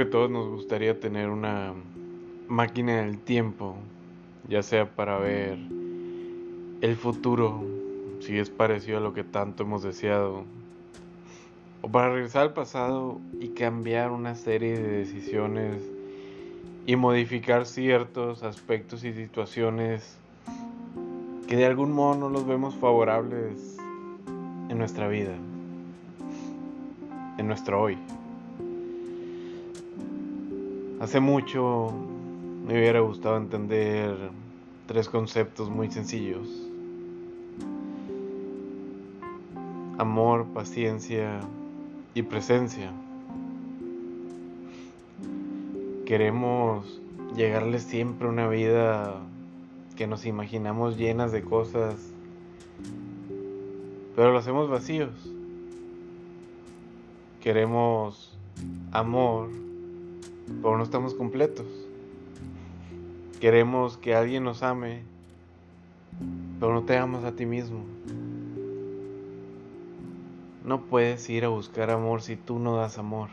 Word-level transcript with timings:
que 0.00 0.06
todos 0.06 0.30
nos 0.30 0.48
gustaría 0.48 0.98
tener 0.98 1.28
una 1.28 1.74
máquina 2.48 3.02
del 3.02 3.18
tiempo, 3.18 3.76
ya 4.48 4.62
sea 4.62 4.86
para 4.96 5.18
ver 5.18 5.58
el 6.80 6.96
futuro, 6.96 7.62
si 8.20 8.38
es 8.38 8.48
parecido 8.48 8.96
a 8.96 9.02
lo 9.02 9.12
que 9.12 9.24
tanto 9.24 9.64
hemos 9.64 9.82
deseado, 9.82 10.44
o 11.82 11.90
para 11.90 12.14
regresar 12.14 12.44
al 12.44 12.54
pasado 12.54 13.20
y 13.40 13.48
cambiar 13.48 14.10
una 14.10 14.36
serie 14.36 14.72
de 14.78 14.88
decisiones 14.88 15.82
y 16.86 16.96
modificar 16.96 17.66
ciertos 17.66 18.42
aspectos 18.42 19.04
y 19.04 19.12
situaciones 19.12 20.16
que 21.46 21.56
de 21.56 21.66
algún 21.66 21.92
modo 21.92 22.16
no 22.16 22.30
los 22.30 22.46
vemos 22.46 22.74
favorables 22.74 23.76
en 24.70 24.78
nuestra 24.78 25.08
vida, 25.08 25.34
en 27.36 27.46
nuestro 27.46 27.82
hoy. 27.82 27.98
Hace 31.00 31.18
mucho 31.18 31.94
me 32.66 32.74
hubiera 32.74 33.00
gustado 33.00 33.38
entender 33.38 34.14
tres 34.86 35.08
conceptos 35.08 35.70
muy 35.70 35.90
sencillos. 35.90 36.46
Amor, 39.96 40.44
paciencia 40.52 41.40
y 42.12 42.20
presencia. 42.20 42.92
Queremos 46.04 47.00
llegarle 47.34 47.78
siempre 47.78 48.28
una 48.28 48.46
vida 48.48 49.22
que 49.96 50.06
nos 50.06 50.26
imaginamos 50.26 50.98
llenas 50.98 51.32
de 51.32 51.40
cosas, 51.40 51.94
pero 54.14 54.32
lo 54.32 54.38
hacemos 54.38 54.68
vacíos. 54.68 55.14
Queremos 57.40 58.38
amor, 58.92 59.48
pero 60.62 60.76
no 60.76 60.82
estamos 60.82 61.14
completos. 61.14 61.66
Queremos 63.40 63.96
que 63.96 64.14
alguien 64.14 64.44
nos 64.44 64.62
ame, 64.62 65.02
pero 66.58 66.74
no 66.74 66.82
te 66.82 66.96
amas 66.96 67.24
a 67.24 67.32
ti 67.32 67.46
mismo. 67.46 67.84
No 70.64 70.82
puedes 70.82 71.28
ir 71.30 71.44
a 71.44 71.48
buscar 71.48 71.90
amor 71.90 72.22
si 72.22 72.36
tú 72.36 72.58
no 72.58 72.76
das 72.76 72.98
amor. 72.98 73.30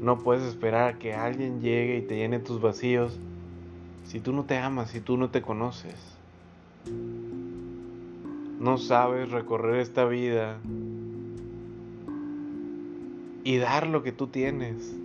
No 0.00 0.18
puedes 0.18 0.42
esperar 0.42 0.94
a 0.94 0.98
que 0.98 1.14
alguien 1.14 1.60
llegue 1.60 1.98
y 1.98 2.02
te 2.02 2.16
llene 2.16 2.40
tus 2.40 2.60
vacíos 2.60 3.18
si 4.04 4.18
tú 4.18 4.32
no 4.32 4.44
te 4.44 4.58
amas, 4.58 4.90
si 4.90 5.00
tú 5.00 5.16
no 5.16 5.30
te 5.30 5.42
conoces. 5.42 6.18
No 8.58 8.78
sabes 8.78 9.30
recorrer 9.30 9.76
esta 9.76 10.04
vida 10.04 10.58
y 13.44 13.56
dar 13.58 13.86
lo 13.86 14.02
que 14.02 14.12
tú 14.12 14.26
tienes 14.26 14.96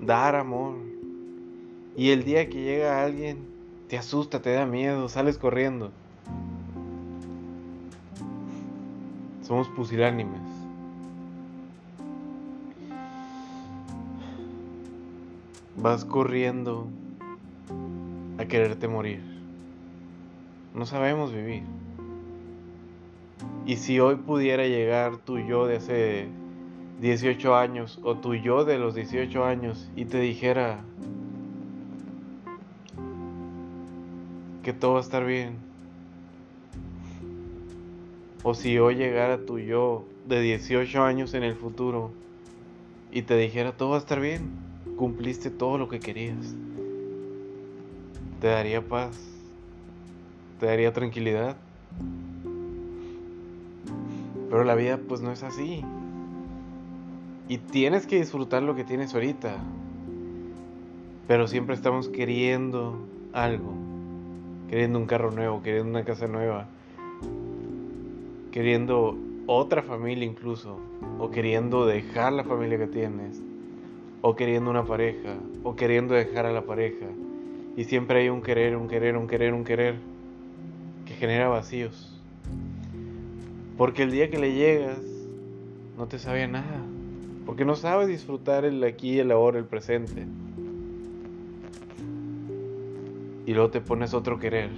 dar 0.00 0.34
amor. 0.34 0.76
Y 1.96 2.10
el 2.10 2.24
día 2.24 2.48
que 2.48 2.62
llega 2.62 3.02
alguien, 3.04 3.38
te 3.88 3.98
asusta, 3.98 4.40
te 4.40 4.52
da 4.52 4.66
miedo, 4.66 5.08
sales 5.08 5.38
corriendo. 5.38 5.90
Somos 9.42 9.68
pusilánimes. 9.68 10.40
Vas 15.76 16.04
corriendo 16.04 16.86
a 18.38 18.44
quererte 18.44 18.86
morir. 18.86 19.20
No 20.74 20.86
sabemos 20.86 21.32
vivir. 21.32 21.64
Y 23.66 23.76
si 23.76 23.98
hoy 23.98 24.16
pudiera 24.16 24.66
llegar 24.66 25.16
tu 25.18 25.38
yo 25.38 25.66
de 25.66 25.76
hace 25.76 26.28
18 27.00 27.56
años 27.56 27.98
o 28.02 28.16
tu 28.16 28.34
yo 28.34 28.64
de 28.66 28.78
los 28.78 28.94
18 28.94 29.44
años 29.44 29.90
y 29.96 30.04
te 30.04 30.20
dijera 30.20 30.80
que 34.62 34.74
todo 34.74 34.92
va 34.92 34.98
a 34.98 35.02
estar 35.02 35.24
bien. 35.24 35.56
O 38.42 38.54
si 38.54 38.78
hoy 38.78 38.96
llegara 38.96 39.46
tu 39.46 39.58
yo 39.58 40.04
de 40.26 40.42
18 40.42 41.02
años 41.02 41.32
en 41.32 41.42
el 41.42 41.54
futuro 41.54 42.12
y 43.10 43.22
te 43.22 43.36
dijera 43.36 43.72
todo 43.72 43.90
va 43.90 43.96
a 43.96 44.00
estar 44.00 44.20
bien, 44.20 44.50
cumpliste 44.96 45.50
todo 45.50 45.78
lo 45.78 45.88
que 45.88 46.00
querías. 46.00 46.54
Te 48.42 48.48
daría 48.48 48.86
paz, 48.86 49.18
te 50.58 50.66
daría 50.66 50.92
tranquilidad. 50.92 51.56
Pero 54.50 54.64
la 54.64 54.74
vida 54.74 54.98
pues 54.98 55.22
no 55.22 55.32
es 55.32 55.42
así. 55.42 55.82
Y 57.50 57.58
tienes 57.58 58.06
que 58.06 58.14
disfrutar 58.14 58.62
lo 58.62 58.76
que 58.76 58.84
tienes 58.84 59.12
ahorita. 59.12 59.56
Pero 61.26 61.48
siempre 61.48 61.74
estamos 61.74 62.08
queriendo 62.08 62.96
algo. 63.32 63.72
Queriendo 64.68 65.00
un 65.00 65.06
carro 65.06 65.32
nuevo, 65.32 65.60
queriendo 65.60 65.90
una 65.90 66.04
casa 66.04 66.28
nueva. 66.28 66.68
Queriendo 68.52 69.18
otra 69.48 69.82
familia 69.82 70.24
incluso. 70.24 70.78
O 71.18 71.32
queriendo 71.32 71.86
dejar 71.86 72.34
la 72.34 72.44
familia 72.44 72.78
que 72.78 72.86
tienes. 72.86 73.42
O 74.22 74.36
queriendo 74.36 74.70
una 74.70 74.84
pareja. 74.84 75.34
O 75.64 75.74
queriendo 75.74 76.14
dejar 76.14 76.46
a 76.46 76.52
la 76.52 76.62
pareja. 76.62 77.06
Y 77.76 77.82
siempre 77.82 78.20
hay 78.20 78.28
un 78.28 78.42
querer, 78.42 78.76
un 78.76 78.86
querer, 78.86 79.16
un 79.16 79.26
querer, 79.26 79.54
un 79.54 79.64
querer. 79.64 79.96
Que 81.04 81.14
genera 81.14 81.48
vacíos. 81.48 82.16
Porque 83.76 84.04
el 84.04 84.12
día 84.12 84.30
que 84.30 84.38
le 84.38 84.54
llegas, 84.54 85.00
no 85.98 86.06
te 86.06 86.20
sabía 86.20 86.46
nada. 86.46 86.89
Porque 87.46 87.64
no 87.64 87.74
sabes 87.74 88.08
disfrutar 88.08 88.64
el 88.64 88.82
aquí, 88.84 89.18
el 89.18 89.30
ahora, 89.30 89.58
el 89.58 89.64
presente. 89.64 90.26
Y 93.46 93.54
luego 93.54 93.70
te 93.70 93.80
pones 93.80 94.14
otro 94.14 94.38
querer. 94.38 94.70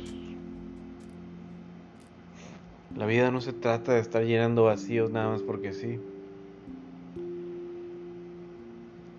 La 2.96 3.06
vida 3.06 3.30
no 3.30 3.40
se 3.40 3.52
trata 3.52 3.94
de 3.94 4.00
estar 4.00 4.24
llenando 4.24 4.64
vacíos 4.64 5.10
nada 5.10 5.30
más 5.30 5.42
porque 5.42 5.72
sí. 5.72 5.98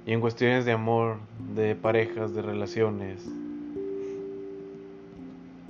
Y 0.06 0.12
en 0.12 0.22
cuestiones 0.22 0.66
de 0.66 0.74
amor, 0.74 1.18
de 1.56 1.76
parejas, 1.76 2.34
de 2.34 2.42
relaciones, 2.42 3.26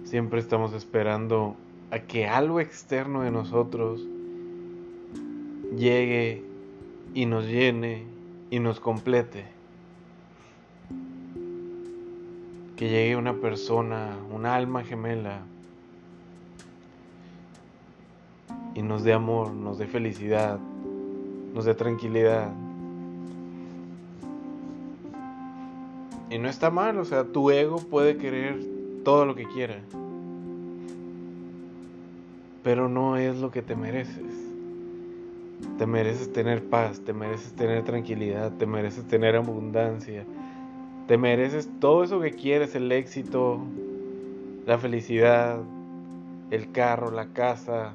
siempre 0.04 0.40
estamos 0.40 0.74
esperando 0.74 1.56
a 1.92 2.00
que 2.00 2.28
algo 2.28 2.60
externo 2.60 3.22
de 3.22 3.32
nosotros 3.32 4.02
llegue 5.78 6.44
y 7.14 7.26
nos 7.26 7.46
llene 7.46 8.04
y 8.50 8.60
nos 8.60 8.80
complete. 8.80 9.46
Que 12.76 12.90
llegue 12.90 13.16
una 13.16 13.34
persona, 13.34 14.18
un 14.32 14.46
alma 14.46 14.84
gemela 14.84 15.42
y 18.76 18.82
nos 18.82 19.04
dé 19.04 19.14
amor, 19.14 19.52
nos 19.52 19.78
dé 19.78 19.86
felicidad, 19.86 20.60
nos 21.54 21.66
dé 21.66 21.76
tranquilidad. 21.76 22.52
Y 26.30 26.40
no 26.40 26.50
está 26.50 26.72
mal, 26.72 26.98
o 26.98 27.06
sea, 27.06 27.26
tu 27.26 27.52
ego 27.52 27.78
puede 27.78 28.18
querer 28.18 28.60
todo 29.04 29.26
lo 29.26 29.36
que 29.36 29.46
quiera, 29.46 29.80
pero 32.64 32.90
no 32.90 33.18
es 33.18 33.38
lo 33.38 33.52
que 33.52 33.62
te 33.62 33.76
mereces. 33.76 34.43
Te 35.78 35.86
mereces 35.88 36.32
tener 36.32 36.64
paz, 36.70 37.02
te 37.02 37.14
mereces 37.14 37.54
tener 37.54 37.84
tranquilidad, 37.84 38.52
te 38.58 38.66
mereces 38.66 39.06
tener 39.06 39.36
abundancia, 39.36 40.26
te 41.08 41.18
mereces 41.18 41.70
todo 41.80 42.04
eso 42.04 42.22
que 42.22 42.32
quieres, 42.32 42.76
el 42.76 42.92
éxito, 42.92 43.60
la 44.66 44.78
felicidad, 44.78 45.60
el 46.52 46.72
carro, 46.72 47.12
la 47.12 47.28
casa 47.34 47.94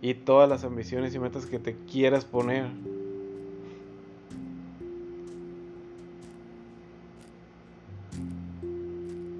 y 0.00 0.14
todas 0.14 0.48
las 0.48 0.64
ambiciones 0.64 1.14
y 1.14 1.18
metas 1.18 1.46
que 1.46 1.58
te 1.58 1.76
quieras 1.90 2.24
poner. 2.24 2.66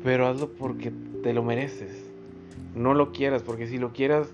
Pero 0.03 0.27
hazlo 0.27 0.53
porque 0.53 0.93
te 1.23 1.33
lo 1.33 1.43
mereces. 1.43 2.05
No 2.75 2.95
lo 2.95 3.11
quieras, 3.11 3.43
porque 3.43 3.67
si 3.67 3.79
lo 3.79 3.93
quieras, 3.93 4.29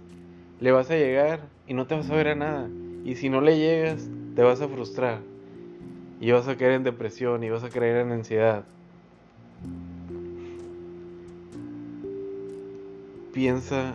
le 0.61 0.73
vas 0.73 0.91
a 0.91 0.97
llegar 0.97 1.49
y 1.67 1.75
no 1.75 1.87
te 1.87 1.95
vas 1.95 2.11
a 2.11 2.15
ver 2.15 2.29
a 2.29 2.35
nada. 2.35 2.69
Y 3.05 3.17
si 3.17 3.29
no 3.29 3.41
le 3.41 3.59
llegas, 3.59 4.09
te 4.35 4.43
vas 4.43 4.61
a 4.61 4.69
frustrar. 4.69 5.21
Y 6.21 6.31
vas 6.31 6.47
a 6.47 6.57
caer 6.57 6.73
en 6.73 6.85
depresión 6.85 7.43
y 7.43 7.51
vas 7.51 7.65
a 7.65 7.71
caer 7.71 7.97
en 7.97 8.13
ansiedad. 8.13 8.65
Piensa 13.33 13.95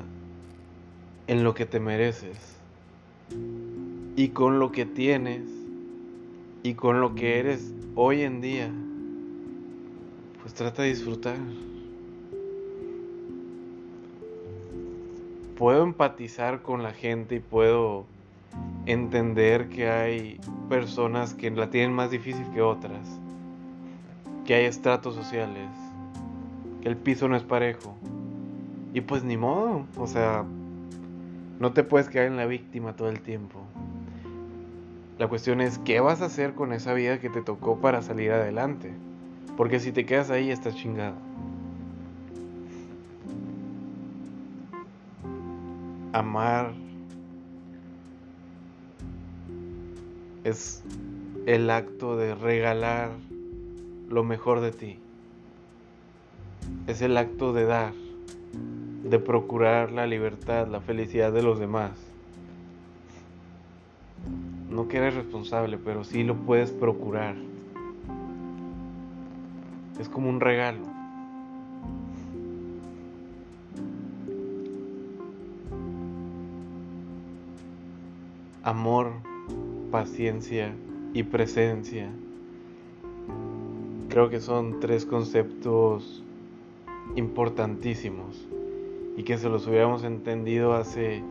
en 1.28 1.44
lo 1.44 1.54
que 1.54 1.66
te 1.66 1.80
mereces. 1.80 2.58
Y 4.16 4.30
con 4.30 4.60
lo 4.60 4.72
que 4.72 4.86
tienes. 4.86 5.44
Y 6.64 6.74
con 6.74 7.00
lo 7.00 7.16
que 7.16 7.40
eres 7.40 7.72
hoy 7.96 8.24
en 8.24 8.42
día. 8.42 8.70
Pues 10.42 10.54
trata 10.54 10.82
de 10.82 10.90
disfrutar. 10.90 11.38
Puedo 15.58 15.84
empatizar 15.84 16.62
con 16.62 16.84
la 16.84 16.92
gente 16.92 17.36
y 17.36 17.40
puedo 17.40 18.06
entender 18.88 19.68
que 19.68 19.90
hay 19.90 20.40
personas 20.70 21.34
que 21.34 21.52
la 21.52 21.70
tienen 21.70 21.94
más 21.94 22.10
difícil 22.10 22.50
que 22.54 22.62
otras. 22.62 23.20
que 24.46 24.56
hay 24.56 24.64
estratos 24.64 25.14
sociales, 25.14 25.68
que 26.82 26.88
el 26.88 26.96
piso 26.96 27.28
no 27.28 27.36
es 27.36 27.44
parejo. 27.44 27.98
Y 28.94 29.02
pues 29.02 29.26
ni 29.26 29.36
modo, 29.36 29.86
o 29.98 30.08
sea, 30.08 30.46
no 31.60 31.74
te 31.74 31.84
puedes 31.84 32.08
quedar 32.08 32.28
en 32.28 32.38
la 32.38 32.46
víctima 32.46 32.96
todo 32.96 33.10
el 33.10 33.20
tiempo. 33.20 33.60
La 35.20 35.28
cuestión 35.28 35.60
es, 35.60 35.80
¿qué 35.80 36.00
vas 36.00 36.22
a 36.22 36.28
hacer 36.28 36.54
con 36.54 36.72
esa 36.72 36.94
vida 36.94 37.20
que 37.20 37.30
te 37.30 37.42
tocó 37.42 37.82
para 37.82 38.02
salir 38.02 38.32
adelante? 38.32 38.94
Porque 39.58 39.82
si 39.82 39.92
te 39.92 40.06
quedas 40.06 40.32
ahí, 40.32 40.50
estás 40.50 40.76
chingado. 40.76 41.16
Amar 46.14 46.87
es 50.48 50.82
el 51.46 51.70
acto 51.70 52.16
de 52.16 52.34
regalar 52.34 53.12
lo 54.08 54.24
mejor 54.24 54.62
de 54.62 54.72
ti. 54.72 55.00
Es 56.88 57.02
el 57.02 57.18
acto 57.18 57.52
de 57.52 57.66
dar, 57.66 57.94
de 59.04 59.20
procurar 59.20 59.92
la 59.92 60.08
libertad, 60.08 60.68
la 60.68 60.80
felicidad 60.80 61.34
de 61.34 61.44
los 61.44 61.60
demás. 61.60 61.92
No 64.70 64.88
que 64.88 64.98
eres 64.98 65.16
responsable, 65.16 65.78
pero 65.78 66.06
sí 66.06 66.24
lo 66.24 66.36
puedes 66.36 66.72
procurar. 66.72 67.36
Es 70.00 70.08
como 70.08 70.30
un 70.30 70.40
regalo. 70.40 70.86
Amor, 78.64 79.12
paciencia 79.92 80.74
y 81.14 81.24
presencia. 81.24 82.10
Creo 84.10 84.30
que 84.30 84.40
son 84.40 84.80
tres 84.80 85.06
conceptos 85.06 86.24
importantísimos 87.16 88.48
y 89.16 89.24
que 89.24 89.38
se 89.38 89.50
los 89.50 89.68
hubiéramos 89.68 90.04
entendido 90.04 90.74
hace 90.74 91.24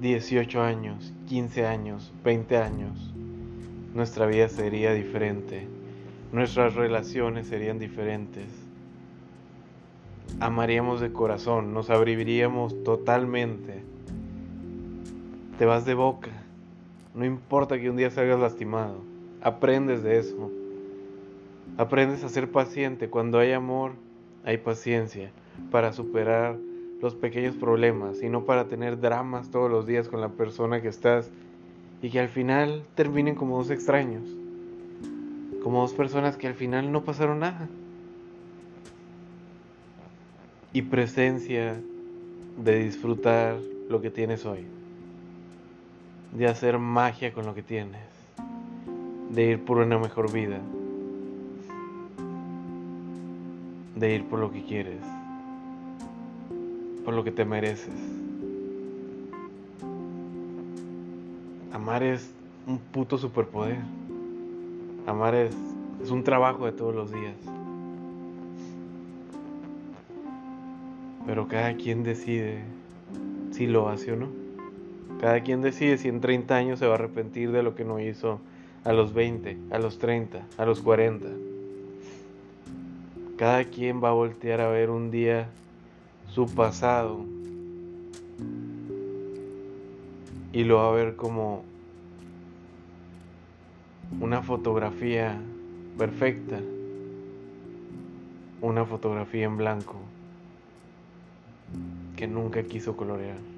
18 0.00 0.62
años, 0.62 1.12
15 1.28 1.66
años, 1.66 2.12
20 2.24 2.56
años, 2.56 3.12
nuestra 3.94 4.26
vida 4.26 4.48
sería 4.48 4.94
diferente, 4.94 5.68
nuestras 6.32 6.74
relaciones 6.74 7.46
serían 7.46 7.78
diferentes. 7.78 8.46
Amaríamos 10.40 11.00
de 11.00 11.12
corazón, 11.12 11.74
nos 11.74 11.90
abriríamos 11.90 12.82
totalmente. 12.84 13.84
Te 15.58 15.66
vas 15.66 15.84
de 15.84 15.92
boca, 15.94 16.30
no 17.14 17.24
importa 17.24 17.78
que 17.78 17.90
un 17.90 17.96
día 17.96 18.10
salgas 18.10 18.40
lastimado, 18.40 19.02
aprendes 19.42 20.02
de 20.02 20.18
eso. 20.18 20.50
Aprendes 21.76 22.24
a 22.24 22.28
ser 22.28 22.50
paciente. 22.50 23.08
Cuando 23.08 23.38
hay 23.38 23.52
amor, 23.52 23.92
hay 24.44 24.58
paciencia 24.58 25.30
para 25.70 25.92
superar 25.92 26.56
los 27.00 27.14
pequeños 27.14 27.56
problemas 27.56 28.22
y 28.22 28.28
no 28.28 28.44
para 28.44 28.68
tener 28.68 29.00
dramas 29.00 29.50
todos 29.50 29.70
los 29.70 29.86
días 29.86 30.08
con 30.08 30.20
la 30.20 30.30
persona 30.30 30.80
que 30.80 30.88
estás 30.88 31.30
y 32.00 32.10
que 32.10 32.20
al 32.20 32.28
final 32.28 32.84
terminen 32.94 33.34
como 33.34 33.58
dos 33.58 33.70
extraños, 33.70 34.22
como 35.62 35.82
dos 35.82 35.94
personas 35.94 36.36
que 36.36 36.46
al 36.46 36.54
final 36.54 36.92
no 36.92 37.04
pasaron 37.04 37.40
nada. 37.40 37.68
Y 40.72 40.82
presencia 40.82 41.80
de 42.56 42.84
disfrutar 42.84 43.56
lo 43.88 44.00
que 44.00 44.10
tienes 44.10 44.46
hoy, 44.46 44.66
de 46.32 46.46
hacer 46.46 46.78
magia 46.78 47.32
con 47.32 47.46
lo 47.46 47.54
que 47.54 47.62
tienes, 47.62 48.00
de 49.30 49.44
ir 49.44 49.64
por 49.64 49.78
una 49.78 49.98
mejor 49.98 50.32
vida, 50.32 50.58
de 53.96 54.14
ir 54.14 54.24
por 54.28 54.38
lo 54.38 54.50
que 54.50 54.62
quieres 54.64 55.00
por 57.04 57.14
lo 57.14 57.24
que 57.24 57.30
te 57.30 57.44
mereces. 57.44 57.94
Amar 61.72 62.02
es 62.02 62.30
un 62.66 62.78
puto 62.78 63.18
superpoder. 63.18 63.78
Amar 65.06 65.34
es, 65.34 65.54
es 66.02 66.10
un 66.10 66.22
trabajo 66.22 66.66
de 66.66 66.72
todos 66.72 66.94
los 66.94 67.10
días. 67.10 67.34
Pero 71.26 71.48
cada 71.48 71.74
quien 71.74 72.02
decide 72.02 72.62
si 73.52 73.66
lo 73.66 73.88
hace 73.88 74.12
o 74.12 74.16
no. 74.16 74.41
Cada 75.22 75.40
quien 75.44 75.62
decide 75.62 75.98
si 75.98 76.08
en 76.08 76.20
30 76.20 76.56
años 76.56 76.80
se 76.80 76.86
va 76.86 76.94
a 76.94 76.96
arrepentir 76.96 77.52
de 77.52 77.62
lo 77.62 77.76
que 77.76 77.84
no 77.84 78.00
hizo 78.00 78.40
a 78.82 78.92
los 78.92 79.14
20, 79.14 79.56
a 79.70 79.78
los 79.78 80.00
30, 80.00 80.44
a 80.58 80.66
los 80.66 80.80
40. 80.80 81.28
Cada 83.36 83.62
quien 83.66 84.02
va 84.02 84.08
a 84.08 84.14
voltear 84.14 84.60
a 84.60 84.68
ver 84.68 84.90
un 84.90 85.12
día 85.12 85.46
su 86.26 86.52
pasado 86.52 87.20
y 90.52 90.64
lo 90.64 90.78
va 90.78 90.88
a 90.88 90.92
ver 90.92 91.14
como 91.14 91.62
una 94.20 94.42
fotografía 94.42 95.40
perfecta, 95.96 96.58
una 98.60 98.84
fotografía 98.84 99.44
en 99.44 99.56
blanco 99.56 99.94
que 102.16 102.26
nunca 102.26 102.64
quiso 102.64 102.96
colorear, 102.96 103.51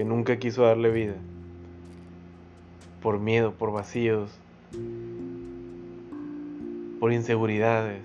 que 0.00 0.04
nunca 0.06 0.38
quiso 0.38 0.62
darle 0.62 0.90
vida, 0.90 1.16
por 3.02 3.20
miedo, 3.20 3.52
por 3.52 3.70
vacíos, 3.70 4.30
por 6.98 7.12
inseguridades 7.12 8.02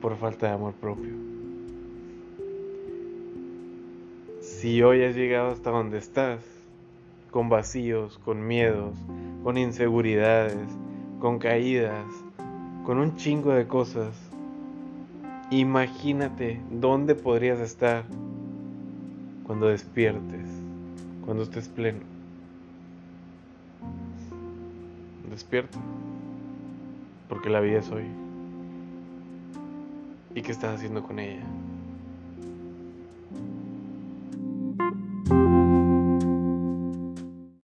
por 0.00 0.16
falta 0.16 0.46
de 0.46 0.52
amor 0.54 0.72
propio. 0.72 1.12
Si 4.40 4.82
hoy 4.82 5.04
has 5.04 5.14
llegado 5.14 5.50
hasta 5.50 5.68
donde 5.68 5.98
estás, 5.98 6.40
con 7.30 7.50
vacíos, 7.50 8.18
con 8.24 8.46
miedos, 8.46 8.96
con 9.42 9.58
inseguridades, 9.58 10.56
con 11.20 11.38
caídas, 11.38 12.06
con 12.86 12.96
un 12.96 13.14
chingo 13.16 13.52
de 13.52 13.66
cosas, 13.66 14.16
imagínate 15.50 16.62
dónde 16.70 17.14
podrías 17.14 17.60
estar 17.60 18.04
cuando 19.44 19.68
despiertes, 19.68 20.46
cuando 21.24 21.44
estés 21.44 21.68
pleno. 21.68 22.00
Despierta, 25.30 25.78
porque 27.28 27.50
la 27.50 27.60
vida 27.60 27.78
es 27.78 27.90
hoy. 27.90 28.06
¿Y 30.34 30.42
qué 30.42 30.52
estás 30.52 30.76
haciendo 30.76 31.02
con 31.02 31.18
ella? 31.18 31.44